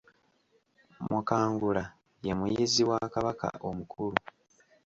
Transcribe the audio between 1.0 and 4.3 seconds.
Mukangula ye muyizzi wa Kabaka omukulu